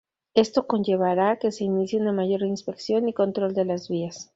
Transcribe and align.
Esto 0.33 0.65
conllevará 0.65 1.37
que 1.37 1.51
se 1.51 1.63
inicie 1.63 2.01
una 2.01 2.11
mayor 2.11 2.41
inspección 2.41 3.07
y 3.07 3.13
control 3.13 3.53
de 3.53 3.65
las 3.65 3.87
vías. 3.87 4.29